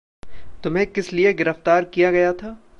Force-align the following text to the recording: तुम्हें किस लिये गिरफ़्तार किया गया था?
तुम्हें 0.63 0.85
किस 0.87 1.13
लिये 1.13 1.33
गिरफ़्तार 1.33 1.85
किया 1.85 2.11
गया 2.11 2.33
था? 2.33 2.63